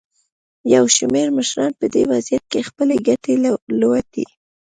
[0.73, 4.25] یو شمېر مشران په دې وضعیت کې خپلې ګټې لټوي.